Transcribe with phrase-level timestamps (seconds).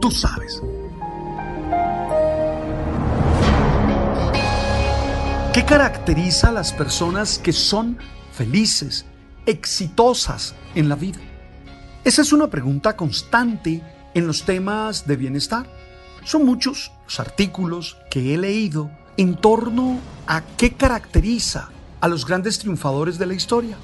[0.00, 0.62] Tú sabes.
[5.52, 7.98] ¿Qué caracteriza a las personas que son
[8.32, 9.04] felices,
[9.44, 11.18] exitosas en la vida?
[12.02, 13.82] Esa es una pregunta constante
[14.14, 15.66] en los temas de bienestar.
[16.24, 21.68] Son muchos los artículos que he leído en torno a qué caracteriza
[22.00, 23.76] a los grandes triunfadores de la historia,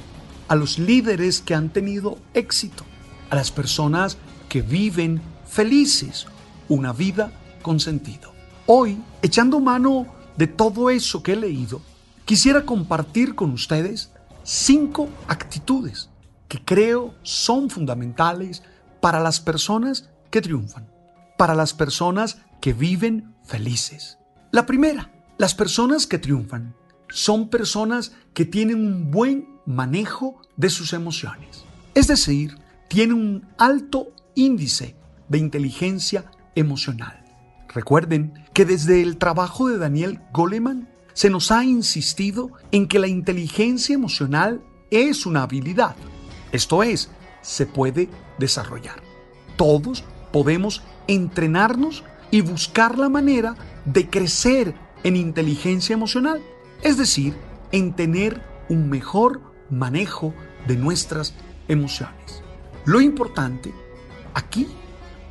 [0.48, 2.84] a los líderes que han tenido éxito,
[3.28, 4.16] a las personas
[4.48, 6.26] que viven felices,
[6.68, 8.32] una vida con sentido.
[8.66, 11.80] Hoy, echando mano de todo eso que he leído,
[12.24, 14.10] quisiera compartir con ustedes
[14.42, 16.10] cinco actitudes
[16.48, 18.62] que creo son fundamentales
[19.00, 20.88] para las personas que triunfan,
[21.36, 24.18] para las personas que viven felices.
[24.52, 26.74] La primera, las personas que triunfan
[27.08, 31.64] son personas que tienen un buen manejo de sus emociones.
[31.94, 32.58] Es decir,
[32.88, 34.96] tienen un alto índice
[35.28, 37.24] de inteligencia emocional.
[37.74, 43.08] Recuerden que desde el trabajo de Daniel Goleman se nos ha insistido en que la
[43.08, 45.96] inteligencia emocional es una habilidad.
[46.52, 47.10] Esto es,
[47.42, 49.02] se puede desarrollar.
[49.56, 56.42] Todos podemos entrenarnos y buscar la manera de crecer en inteligencia emocional,
[56.82, 57.34] es decir,
[57.72, 60.34] en tener un mejor manejo
[60.66, 61.34] de nuestras
[61.68, 62.42] emociones.
[62.84, 63.72] Lo importante
[64.34, 64.66] aquí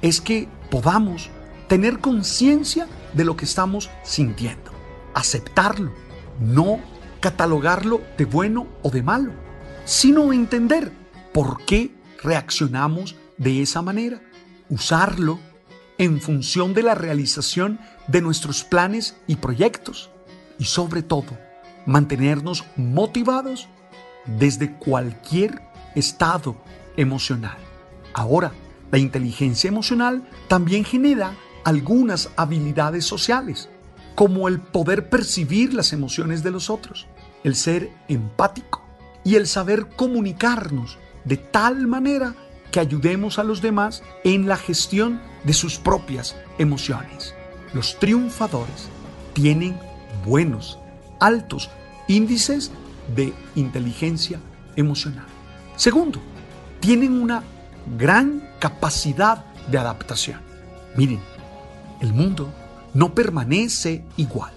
[0.05, 1.31] es que podamos
[1.67, 4.71] tener conciencia de lo que estamos sintiendo,
[5.15, 5.91] aceptarlo,
[6.39, 6.79] no
[7.21, 9.31] catalogarlo de bueno o de malo,
[9.83, 10.91] sino entender
[11.33, 14.21] por qué reaccionamos de esa manera,
[14.69, 15.39] usarlo
[15.97, 20.11] en función de la realización de nuestros planes y proyectos
[20.59, 21.35] y sobre todo
[21.87, 23.67] mantenernos motivados
[24.27, 25.63] desde cualquier
[25.95, 26.57] estado
[26.95, 27.57] emocional.
[28.13, 28.53] Ahora,
[28.95, 31.35] la inteligencia emocional también genera
[31.65, 33.67] algunas habilidades sociales,
[34.15, 37.05] como el poder percibir las emociones de los otros,
[37.43, 38.85] el ser empático
[39.25, 42.35] y el saber comunicarnos de tal manera
[42.71, 47.35] que ayudemos a los demás en la gestión de sus propias emociones.
[47.73, 48.87] Los triunfadores
[49.33, 49.77] tienen
[50.25, 50.79] buenos,
[51.19, 51.69] altos
[52.07, 52.71] índices
[53.13, 54.39] de inteligencia
[54.77, 55.25] emocional.
[55.75, 56.21] Segundo,
[56.79, 57.43] tienen una
[57.97, 60.41] gran capacidad de adaptación.
[60.95, 61.19] Miren,
[62.01, 62.53] el mundo
[62.93, 64.53] no permanece igual.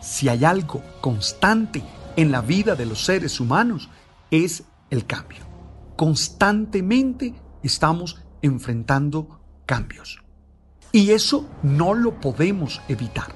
[0.00, 1.82] Si hay algo constante
[2.16, 3.88] en la vida de los seres humanos,
[4.30, 5.44] es el cambio.
[5.96, 10.22] Constantemente estamos enfrentando cambios.
[10.92, 13.34] Y eso no lo podemos evitar.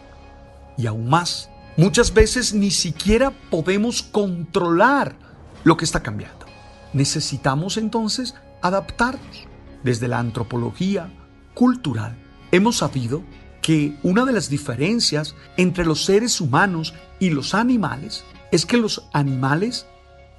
[0.77, 5.17] Y aún más, muchas veces ni siquiera podemos controlar
[5.65, 6.47] lo que está cambiando.
[6.93, 9.47] Necesitamos entonces adaptarnos.
[9.83, 11.13] Desde la antropología
[11.55, 12.17] cultural
[12.51, 13.23] hemos sabido
[13.63, 19.05] que una de las diferencias entre los seres humanos y los animales es que los
[19.13, 19.87] animales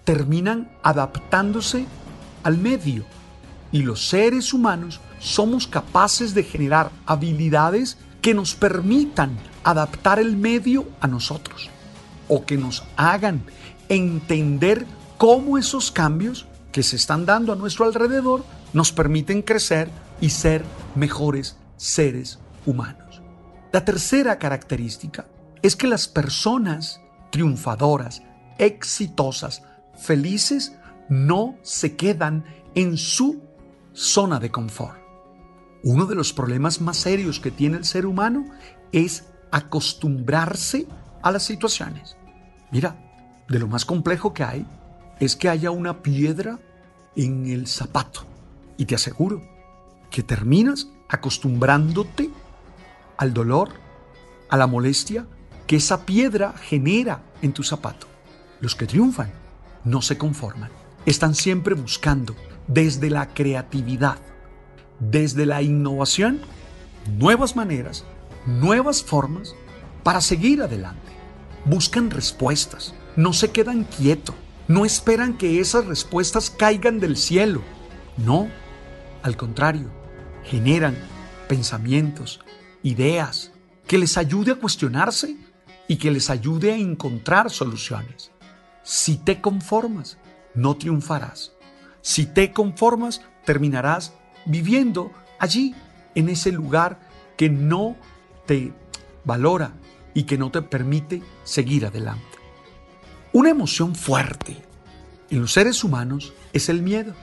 [0.04, 1.86] terminan adaptándose
[2.44, 3.06] al medio
[3.72, 10.88] y los seres humanos somos capaces de generar habilidades que nos permitan adaptar el medio
[11.00, 11.70] a nosotros
[12.28, 13.44] o que nos hagan
[13.90, 14.86] entender
[15.18, 18.44] cómo esos cambios que se están dando a nuestro alrededor
[18.74, 19.90] nos permiten crecer
[20.22, 20.64] y ser
[20.96, 23.22] mejores seres humanos.
[23.72, 25.28] La tercera característica
[25.62, 27.02] es que las personas
[27.32, 28.24] triunfadoras,
[28.58, 29.64] exitosas,
[29.98, 30.76] felices,
[31.10, 32.46] no se quedan
[32.76, 33.42] en su
[33.94, 35.00] zona de confort.
[35.84, 38.46] Uno de los problemas más serios que tiene el ser humano
[38.92, 40.88] es acostumbrarse
[41.22, 42.18] a las situaciones.
[42.72, 42.96] Mira,
[43.48, 44.66] de lo más complejo que hay
[45.20, 46.60] es que haya una piedra
[47.16, 48.26] en el zapato.
[48.78, 49.42] Y te aseguro
[50.10, 52.30] que terminas acostumbrándote
[53.18, 53.74] al dolor,
[54.50, 55.28] a la molestia
[55.68, 58.08] que esa piedra genera en tu zapato.
[58.62, 59.32] Los que triunfan
[59.84, 60.72] no se conforman,
[61.06, 62.36] están siempre buscando
[62.68, 64.18] desde la creatividad,
[65.00, 66.42] desde la innovación,
[67.18, 68.06] nuevas maneras,
[68.46, 69.56] nuevas formas
[70.04, 71.12] para seguir adelante.
[71.66, 74.36] Buscan respuestas, no se quedan quietos,
[74.70, 77.64] no esperan que esas respuestas caigan del cielo.
[78.18, 78.48] No,
[79.24, 79.90] al contrario,
[80.44, 80.96] generan
[81.48, 82.40] pensamientos,
[82.84, 83.52] ideas,
[83.88, 85.36] que les ayude a cuestionarse
[85.88, 88.32] y que les ayude a encontrar soluciones.
[88.84, 90.20] Si te conformas,
[90.54, 91.54] no triunfarás.
[92.02, 94.14] Si te conformas, terminarás
[94.46, 95.74] viviendo allí,
[96.14, 97.00] en ese lugar
[97.38, 97.96] que no
[98.46, 98.74] te
[99.26, 99.74] valora
[100.14, 102.39] y que no te permite seguir adelante.
[103.32, 104.58] Una emoción fuerte
[105.30, 107.14] en los seres humanos es el miedo.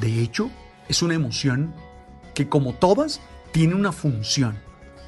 [0.00, 0.48] De hecho,
[0.88, 1.74] es una emoción
[2.34, 3.20] que como todas
[3.50, 4.60] tiene una función.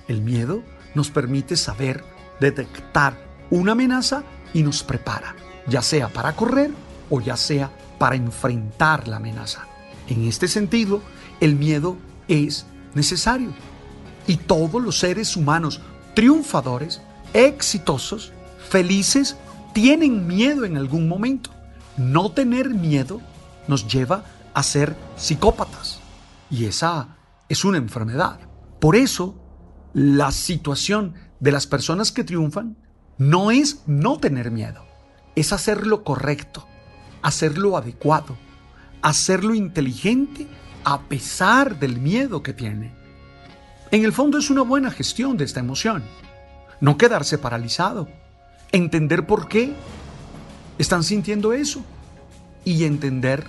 [0.08, 0.64] El miedo
[0.96, 2.02] nos permite saber
[2.40, 5.36] detectar una amenaza y nos prepara,
[5.68, 6.72] ya sea para correr
[7.08, 9.68] o ya sea para enfrentar la amenaza.
[10.08, 11.02] En este sentido,
[11.40, 11.96] el miedo
[12.26, 13.52] es necesario.
[14.26, 15.80] Y todos los seres humanos
[16.14, 17.00] triunfadores,
[17.32, 18.32] exitosos,
[18.68, 19.36] felices,
[19.72, 21.50] tienen miedo en algún momento.
[21.96, 23.20] No tener miedo
[23.68, 24.24] nos lleva
[24.54, 26.00] a ser psicópatas.
[26.50, 27.16] Y esa
[27.48, 28.40] es una enfermedad.
[28.80, 29.40] Por eso,
[29.92, 32.76] la situación de las personas que triunfan
[33.18, 34.84] no es no tener miedo,
[35.36, 36.66] es hacer lo correcto,
[37.22, 38.36] hacerlo adecuado,
[39.02, 40.46] hacerlo inteligente
[40.84, 42.94] a pesar del miedo que tiene.
[43.90, 46.02] En el fondo es una buena gestión de esta emoción.
[46.80, 48.08] No quedarse paralizado,
[48.72, 49.74] entender por qué
[50.78, 51.82] están sintiendo eso
[52.64, 53.44] y entender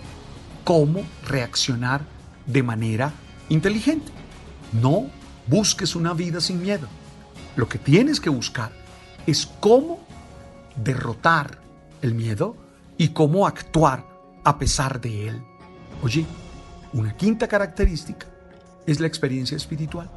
[0.63, 2.01] cómo reaccionar
[2.45, 3.13] de manera
[3.49, 4.11] inteligente.
[4.73, 5.07] No
[5.47, 6.87] busques una vida sin miedo.
[7.55, 8.71] Lo que tienes que buscar
[9.27, 9.99] es cómo
[10.75, 11.59] derrotar
[12.01, 12.55] el miedo
[12.97, 14.05] y cómo actuar
[14.43, 15.43] a pesar de él.
[16.03, 16.25] Oye,
[16.93, 18.27] una quinta característica
[18.85, 20.09] es la experiencia espiritual.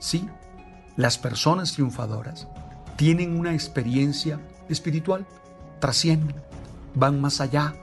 [0.00, 0.28] Sí,
[0.96, 2.46] las personas triunfadoras
[2.96, 5.26] tienen una experiencia espiritual,
[5.80, 6.36] trascienden,
[6.94, 7.74] van más allá,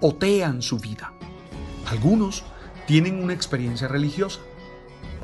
[0.00, 1.12] otean su vida.
[1.86, 2.44] Algunos
[2.86, 4.40] tienen una experiencia religiosa.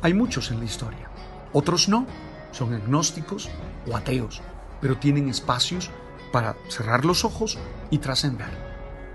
[0.03, 1.11] Hay muchos en la historia.
[1.53, 2.07] Otros no,
[2.53, 3.49] son agnósticos
[3.87, 4.43] o ateos,
[4.81, 5.91] pero tienen espacios
[6.33, 7.59] para cerrar los ojos
[7.91, 8.49] y trascender.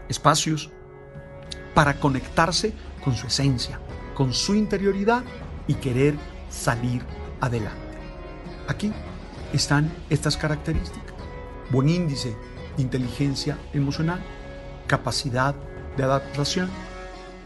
[0.10, 0.70] Espacios
[1.74, 2.74] para conectarse
[3.04, 3.80] con su esencia,
[4.16, 5.24] con su interioridad
[5.68, 6.16] y querer
[6.50, 7.04] salir
[7.40, 7.80] adelante.
[8.68, 8.92] Aquí
[9.54, 11.14] están estas características.
[11.70, 12.36] Buen índice
[12.76, 14.20] de inteligencia emocional,
[14.88, 15.56] capacidad
[15.98, 16.70] de adaptación,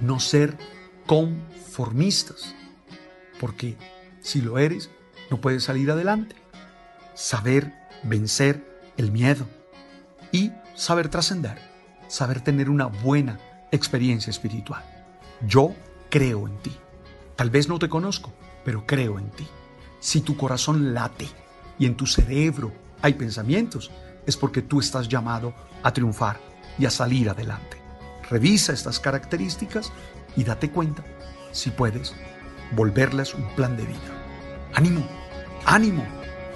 [0.01, 0.57] no ser
[1.05, 2.55] conformistas,
[3.39, 3.77] porque
[4.21, 4.89] si lo eres,
[5.29, 6.35] no puedes salir adelante.
[7.13, 8.63] Saber vencer
[8.97, 9.47] el miedo
[10.31, 11.57] y saber trascender,
[12.07, 13.39] saber tener una buena
[13.71, 14.83] experiencia espiritual.
[15.45, 15.73] Yo
[16.09, 16.75] creo en ti.
[17.35, 19.47] Tal vez no te conozco, pero creo en ti.
[19.99, 21.27] Si tu corazón late
[21.79, 23.91] y en tu cerebro hay pensamientos,
[24.25, 25.53] es porque tú estás llamado
[25.83, 26.39] a triunfar
[26.77, 27.77] y a salir adelante.
[28.29, 29.91] Revisa estas características
[30.35, 31.03] y date cuenta
[31.51, 32.13] si puedes
[32.75, 33.99] volverlas un plan de vida.
[34.73, 35.05] Ánimo,
[35.65, 36.03] ánimo.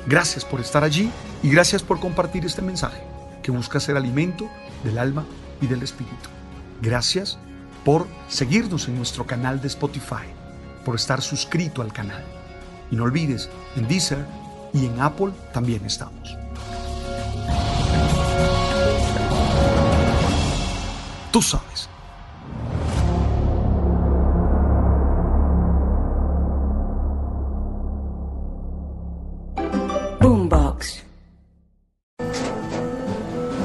[0.08, 1.12] Gracias por estar allí
[1.44, 3.02] y gracias por compartir este mensaje
[3.44, 4.50] que busca ser alimento
[4.84, 5.26] del alma
[5.62, 6.30] y del espíritu.
[6.82, 7.38] Gracias
[7.86, 10.28] por seguirnos en nuestro canal de Spotify,
[10.84, 12.24] por estar suscrito al canal.
[12.92, 14.26] Y no olvides, en Deezer
[14.74, 16.38] y en Apple también estamos.
[21.32, 21.88] Tú sabes.
[30.20, 31.04] Boombox.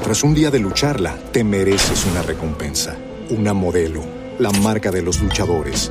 [0.03, 2.97] Tras un día de lucharla, te mereces una recompensa,
[3.31, 4.03] una modelo,
[4.39, 5.91] la marca de los luchadores.